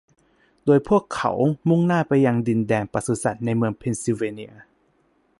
[0.65, 1.31] โดยพวกเขา
[1.69, 4.53] มุ่งหน้าไปยังดินแดนปศุสัตว์ในเมืองเพนซิลเวเนีย